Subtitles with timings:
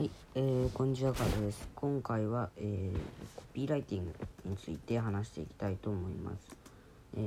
[0.00, 1.68] はい、えー、こんにちは、カズです。
[1.74, 2.98] 今回は、えー、
[3.36, 4.14] コピーライティング
[4.46, 6.56] について話していきたいと思います。
[7.18, 7.20] え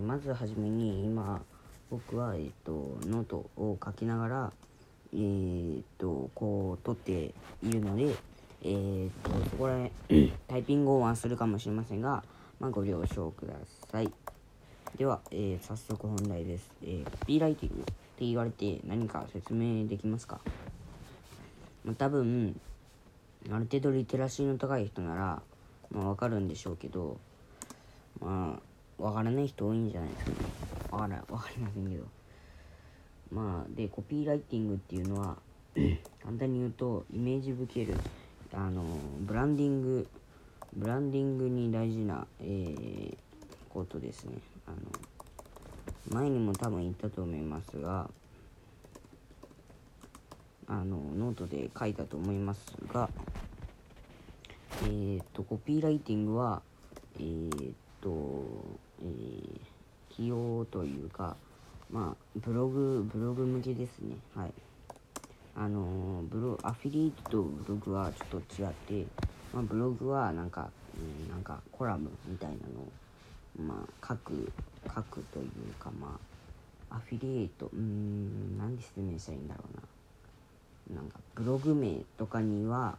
[0.00, 1.40] ー、まずはじめに、今、
[1.88, 4.52] 僕は、えっ、ー、と、ノートを書きながら、
[5.14, 7.32] えっ、ー、と、こう、撮って
[7.62, 8.12] いるので、
[8.64, 9.92] えっ、と、そこらへ
[10.48, 12.24] タイピング音はするかもしれませんが、
[12.58, 13.52] まあ、ご了承くだ
[13.92, 14.12] さい。
[14.96, 16.68] では、え早速本題です。
[16.82, 17.94] えコピーライティングって
[18.26, 20.40] 言われて何か説明できますか？
[21.84, 22.60] まあ、多分
[23.50, 25.42] ある程度リテラシーの高い人なら、
[25.90, 27.18] まあ、分かるんでしょうけど
[28.20, 30.36] まあ分からない人多いんじゃないですかね。
[30.90, 32.04] 分から分かりませんけど。
[33.30, 35.36] まあでコピーライティングっていうのは
[36.24, 37.94] 簡単に言うとイメージづける
[38.52, 38.82] あの
[39.20, 40.08] ブランディング
[40.74, 43.16] ブランディングに大事な、えー、
[43.68, 44.38] ことですね。
[44.66, 44.76] あの
[46.20, 48.10] 前にも多分言ったと思いますが
[50.68, 52.60] あのノートで書いたと思います
[52.92, 53.08] が
[54.84, 56.62] えっ、とコピーライティングは
[57.18, 58.54] えっ、と、
[59.02, 59.60] えー、
[60.10, 61.36] 起用というか
[61.90, 64.16] まあブログブログ向けですね。
[64.34, 64.52] はい。
[65.56, 68.68] あのブロアフィリエイトとブログはちょっと違っ
[69.02, 69.06] て、
[69.52, 74.52] まあ、ブログはなんか、うん、なんかコラムみたいなのをまあ書く
[74.86, 76.16] 書くというかま
[76.90, 79.82] あアフィリエイトうん何で説明したらいいんだろうな。
[80.94, 82.96] なんかブログ名とかには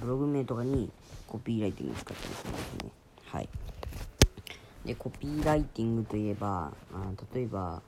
[0.00, 0.90] ブログ名とかに
[1.26, 2.90] コピーライティング使ったりしますね。
[3.26, 3.48] はい。
[4.84, 7.82] でコピーライティングといえばあ例えば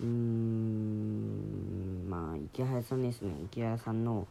[0.00, 3.34] うーんまあ池早さんですね。
[3.44, 4.26] 池早さんの、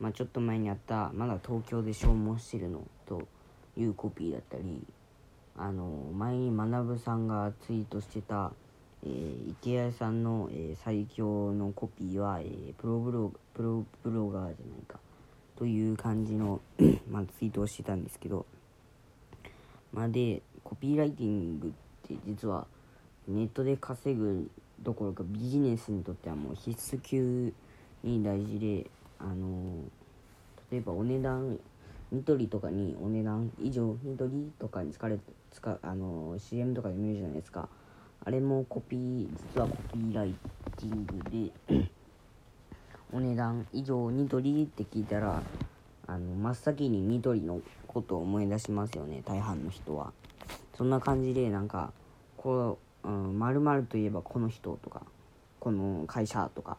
[0.00, 3.22] まあ、ちょっと前にあったまだ東京で消耗してるのと
[3.76, 4.82] いうコピーだったり
[5.56, 8.52] あの前に学さんがツイートしてた
[9.04, 14.98] えー、池谷さんの、えー、最強のコピーは、えー、プロブロプロブロガーじゃないか。
[15.56, 16.60] という感じの
[17.08, 18.46] まあ、ツイートをしてたんですけど、
[19.92, 21.70] まあ、でコピーライティングっ
[22.02, 22.66] て実は
[23.28, 24.50] ネットで稼ぐ
[24.80, 27.52] どころかビジネスにとってはもう必須級
[28.02, 29.84] に大事であの
[30.70, 31.58] 例えばお値段
[32.10, 35.18] ニトリとかにお値段以上ニトリとかに使われ
[35.52, 37.68] 使あの CM とかで見るじゃないですか。
[38.24, 40.32] あれもコピー実はコピーライ
[40.76, 41.88] ティングで
[43.12, 45.42] お値段以上ニトリって聞いたら
[46.06, 50.12] あの真っ先にニトリのことを思い出しますよね大半の人は。
[50.74, 51.92] そんな感じでなんか
[52.36, 55.02] こう、うん、〇〇といえばこの人とか
[55.58, 56.76] この会社とか、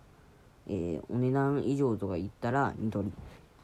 [0.68, 3.12] えー、お値段以上とか言ったらニトリ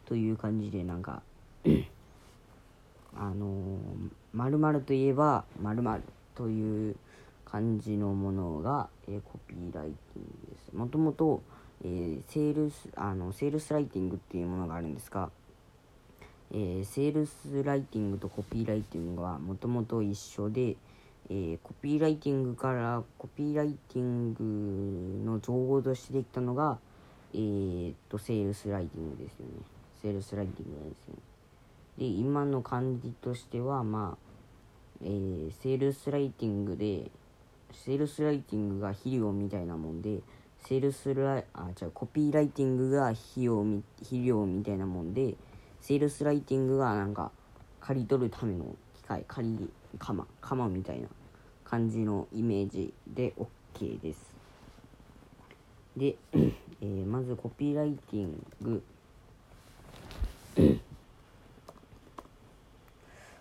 [0.05, 1.21] という感じでなんか
[3.15, 3.77] あの
[4.33, 6.03] 〇〇といえば〇〇
[6.35, 6.95] という
[7.51, 10.75] 感じのものが、え、コピーライティングです。
[10.75, 11.41] もともと、
[11.83, 15.29] えー、セールスあのセールスライティングっていうものがあるんですが、
[16.51, 20.75] えー、セールスライティングとコピーライティングはもともと一緒で、
[21.29, 26.79] えー、コピーライティングからコピーライティングの造語としてできたのが、
[27.33, 29.51] えー、とセールスライティングですよね
[30.01, 31.19] セールスライティングですよね
[31.97, 35.07] で今の感じとしてはまあ、え、
[35.61, 37.11] セールスライティングで
[37.73, 40.19] セールスライティングが肥料みたいなもんで
[40.59, 45.35] セールスライあ違うコピーライティングが肥料み肥料みたいなもんで
[45.81, 47.31] セールスライティングがなんか
[47.79, 51.07] 刈り取るための機械刈り鎌鎌みたいな
[51.63, 53.33] 感じのイメージで
[53.75, 54.33] OK です。
[55.95, 58.83] で、えー、まずコピーライティング。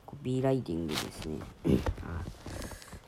[0.06, 1.38] コピーライティングですね。
[2.02, 2.22] あ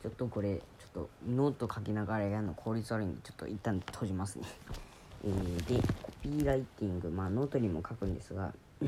[0.03, 4.45] ちょっとこれっとノート書きながらやるの効率悪いんでちょっと一旦閉じますね。
[5.25, 7.11] えー、でコピーライティング。
[7.11, 8.53] まあノートにも書くんですが、
[8.83, 8.87] え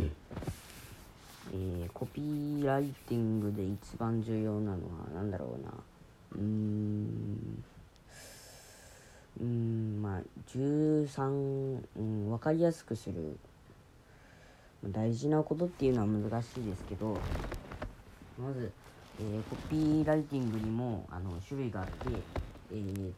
[1.55, 4.79] ー、コピーライティングで一番重要なのは
[5.15, 5.73] 何だろうな。
[6.37, 7.65] うーん。
[9.41, 13.39] うんまあ13、うん、分かりやすくする。
[14.91, 17.17] 大事なことっていうのは難しいですけど
[18.37, 18.73] まず
[19.23, 21.93] え、コピーライティングにもあの種類があって、
[22.73, 23.13] えー、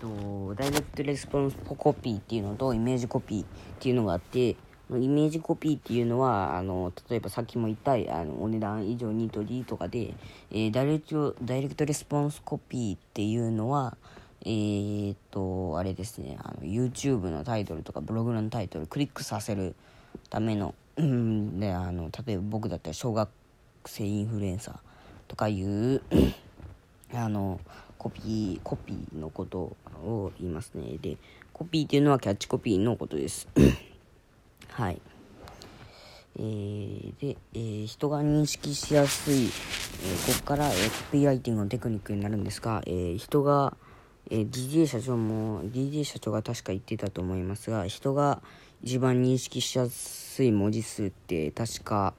[0.00, 3.46] とダイレクトレスポンスコピーっていうのとイメージコピーっ
[3.80, 4.56] ていうのがあってイ
[4.90, 10.14] メージコピーっていうのはあの例えばさっきも言ったあのお値段以上ニトリとかで、
[10.50, 13.96] えー、ダイレクトダイレクトレスポンスコピーっていうのは
[14.42, 19.74] えー、っとあれですねあの YouTube のタイトルとかブログのタイトルクリックさせる
[20.30, 23.28] ためのであの例えば僕だったら小学
[23.84, 24.87] 生インフルエンサー
[25.28, 26.02] とかいう
[27.14, 27.60] あの
[27.96, 30.98] コピーコピーのことを言いますね。
[31.00, 31.16] で
[31.52, 33.48] コピーっていうのはキャッチコピーのことです。
[34.70, 35.00] はい。
[36.40, 43.76] えー、で、えー、人が認識しやすい、えー、ここから、えー、コピーライティングのテクニックになるんですが、えー、人が、
[44.30, 48.40] えー、DJ 社長も DJ 社長が確か言ってたと思いますが人が
[48.84, 52.14] 一番認識しやすい文字数って確か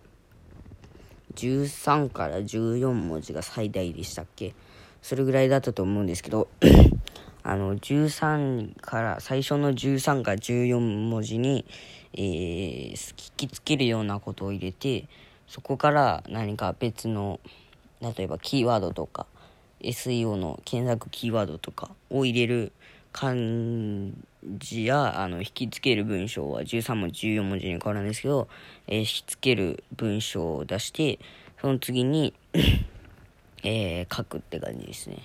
[1.36, 4.54] 13から14文字が最大でしたっけ？
[5.02, 6.48] それぐらいだったと思うんですけど
[7.44, 11.66] あの13から最初の13から14文字に、
[12.14, 15.08] えー、聞きつけるようなことを入れて
[15.48, 17.40] そこから何か別の
[18.02, 19.26] 例えばキーワードとか
[19.82, 22.74] SEO の検索キーワードとかを入れる
[23.12, 23.36] 漢
[24.58, 28.48] 字やあの引きつける文章は13文字14文字に変わるんですけど、
[28.88, 31.20] えー、引きつける文章を出して
[31.60, 32.34] その次に
[33.64, 35.18] えー、書くって感じですね。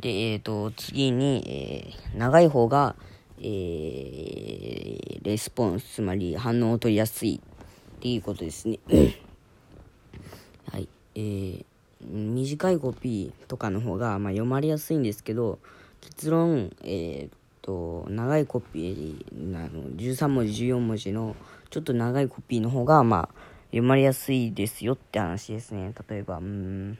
[0.00, 2.96] でえっ、ー、と次に、えー、長い方が、
[3.38, 7.40] えー、レスポンスつまり反応を取りやすい
[7.96, 8.80] っていうことですね。
[10.72, 10.88] はい。
[11.14, 11.64] えー
[12.02, 15.58] 短いコピーとかの方が、まあ、読まれやすいんですけど
[16.00, 17.30] 結論、えー、っ
[17.62, 21.36] と長いコピーあの13文字14文字の
[21.70, 23.34] ちょっと長いコピーの方が、まあ、
[23.66, 25.92] 読まれやすいですよって話ですね。
[26.08, 26.98] 例えばうん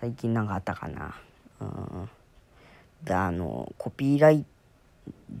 [0.00, 1.14] 最近なんかあったかな。
[1.60, 2.08] うん
[3.08, 4.44] あのコピーライ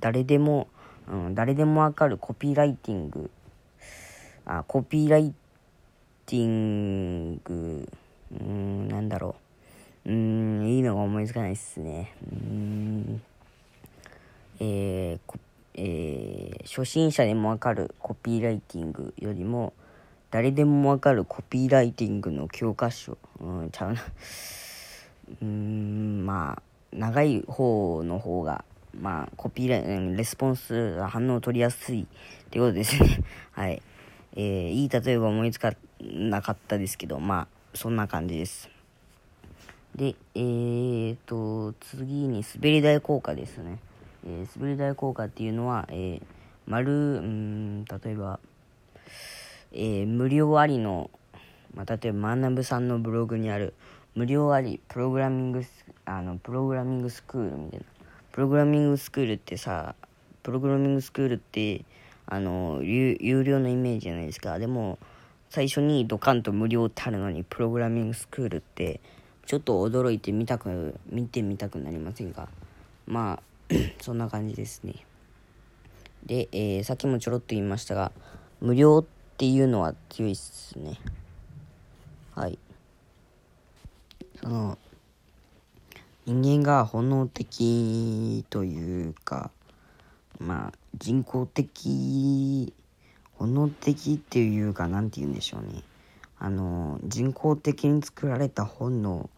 [0.00, 0.68] 誰でも、
[1.08, 3.30] うん、誰でもわかるコピーライティング。
[4.44, 5.34] あコピーライ
[6.26, 7.88] ティング。
[8.32, 9.41] うん、なんだろう。
[10.04, 12.12] うん、いいのが思いつかないっすね。
[12.30, 13.22] うん、
[14.58, 15.38] えー、
[15.74, 19.72] えー、初心者でもわかるコピーライティングよりも、
[20.30, 24.02] 誰でもわかるコピーライティングの教科書、うん、ちゃうな。
[25.40, 26.62] うん、まあ、
[26.92, 28.64] 長い方の方が、
[28.98, 32.06] まあ、コピーライティングレスポンス、反応を取りやすいっ
[32.50, 33.20] てことですね。
[33.52, 33.80] はい。
[34.34, 38.71] えー、いい例えば思いつかなかったですけど、まあ、そんな感じです。
[39.94, 43.78] で、えーと、次に滑り台効果ですね。
[44.26, 46.22] えー、滑り台効果っていうのは、えー、
[46.66, 48.40] 丸、うん、例えば、
[49.72, 51.10] えー、無料ありの、
[51.74, 53.74] まあ、例えば、マンナブさんのブログにある、
[54.14, 55.62] 無料あり、プログラミング、
[56.06, 57.86] あの、プログラミングスクールみたいな。
[58.32, 59.94] プログラミングスクールってさ、
[60.42, 61.84] プログラミングスクールって、
[62.24, 64.58] あの、有料のイメージじゃないですか。
[64.58, 64.98] でも、
[65.50, 69.00] 最初にドカンと無料ってあるのにプログラミングスクールって
[69.46, 72.48] ちょっと驚いてみたく見てみたくなりませんか？
[73.06, 73.40] ま
[73.70, 74.94] あ そんな感じですね。
[76.24, 78.12] で、えー、さっきもちょろっと言いましたが
[78.60, 79.04] 無料っ
[79.36, 80.98] ていうのは強いっすね。
[82.34, 82.58] はい。
[84.40, 84.78] その
[86.24, 89.50] 人間が本能的というか
[90.38, 92.72] まあ人工的
[93.34, 95.82] 本能的っていうか何て言うんでしょうね。
[96.44, 99.30] あの人工的に作られた本能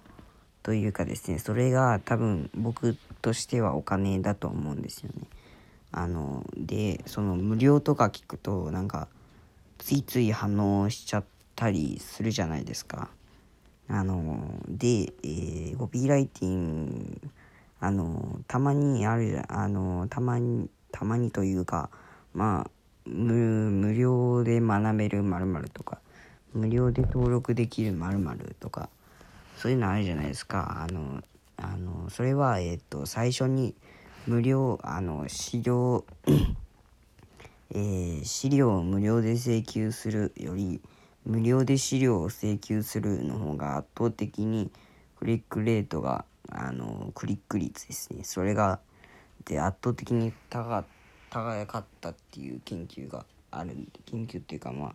[0.63, 5.29] というかですねそれが多分僕としてはお金だと思うんですよね。
[5.93, 9.09] あのでその無料とか聞くとなんか
[9.77, 11.25] ついつい反応しちゃっ
[11.55, 13.11] たりするじゃないですか。
[13.87, 17.31] あので、えー、コピーライティング
[17.81, 21.91] あのたまにあるあのたまにたまにというか
[22.33, 22.71] まあ
[23.05, 25.99] 無無料で学べる〇〇とか
[26.55, 28.89] 無料で登録できる〇〇とか
[29.57, 30.87] そういうのあるじゃないですか。
[30.89, 31.23] あの
[31.57, 33.75] あのそれはえっ、と最初に
[34.27, 36.05] 無料あの資料
[37.71, 40.81] えー、資料を無料で請求するより
[41.27, 44.71] 無料で資料を請求するの方が圧倒的に
[45.19, 48.23] クリックレートがあのクリック率ですね。
[48.23, 48.79] それが
[49.45, 50.85] で圧倒的に高かっ
[51.35, 53.77] 高かったっていう研究がある
[54.07, 54.93] 研究っていうかまあ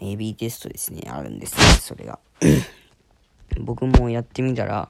[0.00, 2.18] AB テストですねあるんですねそれが。
[3.60, 4.88] 僕もやってみたら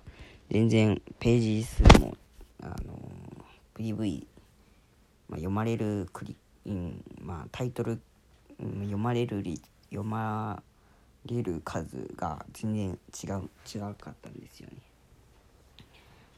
[0.50, 2.16] 全然ページ数も
[2.62, 2.98] あの
[3.76, 4.26] PV、
[5.28, 6.36] まあ、読まれるクリ、
[6.66, 8.00] うん、まあタイトル、
[8.60, 9.42] うん、読まれる
[9.90, 10.62] 読ま
[11.26, 14.76] れる数が全然違う違かったんですよね。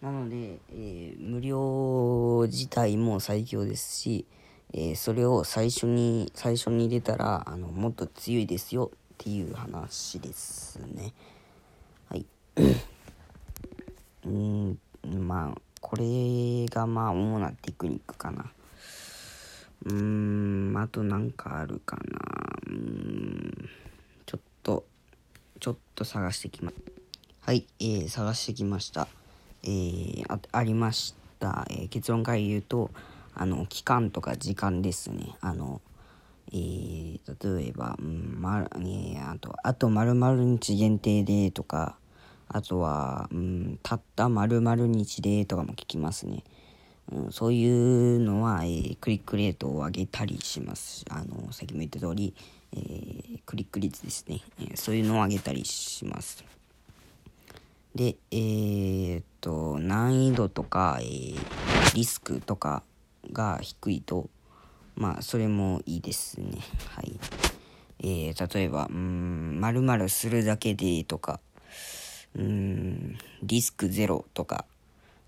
[0.00, 4.25] なので、えー、無料自体も最強ですし、
[4.73, 11.12] え、それを最初に最初に入れたらあのもっと強いですよっていう話ですね。
[12.09, 12.27] はい。
[14.25, 18.53] うんまあこれがまあ主なテクニックかな。
[19.87, 22.21] うーんあとなんかあるかな。
[22.69, 23.69] うん
[24.27, 24.85] ちょっと
[25.59, 26.73] ちょっと探してきま
[27.41, 29.09] はい、えー、探してきました。
[29.62, 32.91] えー、あありました、えー、結論から言うと
[33.34, 35.80] あの期間とか時間ですねあの、
[36.52, 41.96] えー、例えば、うんまえー、あと、あと〇〇日限定でとか、
[42.49, 46.42] あとは、うん、たった〇〇日でとかも聞きますね。
[47.12, 51.04] うん、そういうのは、えー、クリックレートを上げたりします。
[51.08, 52.34] あの、さっきも言った通り、
[52.72, 56.44] えー、クリック率ですね、えー、そういうのを上げたりします。
[57.94, 62.82] で、えー、っと、難易度とか、えー、リスクとか
[63.33, 64.29] が低いと、
[64.97, 66.59] まあ、それもいいですね。
[66.95, 67.19] はい。
[68.03, 71.41] えー、例えば、うん、〇〇するだけでとか、
[72.35, 74.65] うん、リスクゼロとか、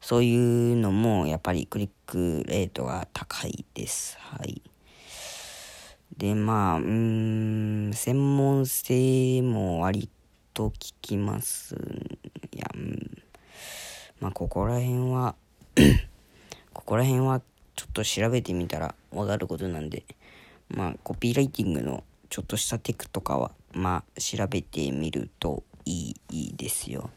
[0.01, 4.17] そういうのもやっぱりクリックレートが高いです。
[4.19, 4.63] はい。
[6.17, 10.09] で、まあ、うん、専門性も割
[10.55, 11.77] と聞きます。
[12.53, 13.23] いや、うん、
[14.21, 15.35] まあ、ここら辺は
[16.73, 17.41] ここら辺は
[17.83, 20.05] ちょっと調べてみたらわかることなんで、
[20.69, 27.11] まあ、コピーライティングのちょっとしたテクとかは、まあ、調べてみるといいですよ。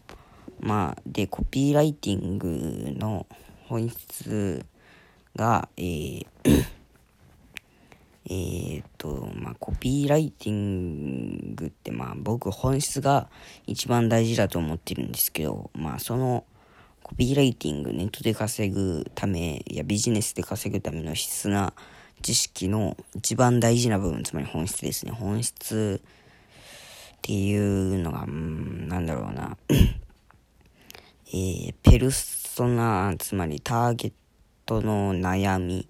[0.60, 3.28] まあ、で、コピーライティングの
[3.68, 4.66] 本質
[5.36, 6.26] が、えー
[8.28, 13.30] え、っと、まあ、コピーライティングって、まあ、僕本質が
[13.68, 16.44] 一番大事だと思ってるんですけど、まあ、その、
[17.08, 21.72] コピーライティング、ネットで稼ぐため、いや、ビジネスで稼ぐための必須な
[22.24, 25.12] 知識の一番大事な部分、つまり本質ですね。
[25.12, 29.56] 本質っていうのが、うん、なんだろうな。
[31.30, 34.14] えー、ペルソナ、つまりターゲッ
[34.66, 35.88] トの悩み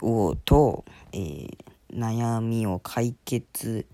[0.00, 1.56] を、と、えー、
[1.92, 3.86] 悩みを解決、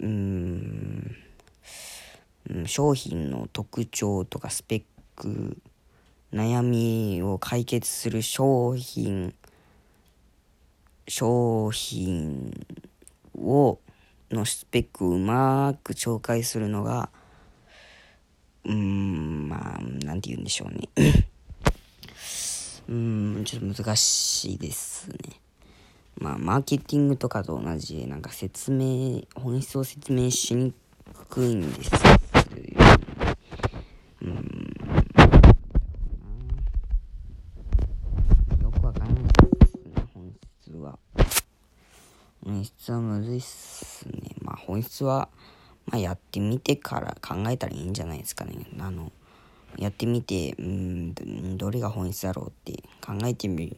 [0.00, 1.16] うん、
[2.66, 4.82] 商品の特徴とかスペッ
[5.16, 5.58] ク
[6.32, 9.34] 悩みを解決する商品
[11.06, 12.66] 商品
[13.38, 13.78] を
[14.30, 17.10] のスペックをうまく紹介するのが
[18.64, 20.88] うんまあなんて言うんでしょうね。
[22.88, 25.16] うんちょっと難しいですね。
[26.16, 30.72] まあマーケティングとかと同じなんか説明本質を説明しに
[31.28, 32.23] くいんですう
[42.44, 44.36] 本質はむずいっすね。
[44.42, 45.28] まあ本質は、
[45.86, 48.66] まあやってみてから考えたらいいんじゃないですかね。
[48.78, 49.12] あの、
[49.76, 53.76] やってみて、うん、どれが本質だろうって考えてみる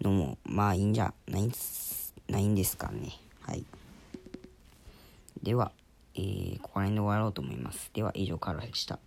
[0.00, 1.50] のも、まあいいんじゃない
[2.28, 3.18] ないんですかね。
[3.40, 3.64] はい。
[5.42, 5.72] では。
[6.16, 7.90] えー、ここら辺で終わろうと思います。
[7.92, 9.00] では以上からでした。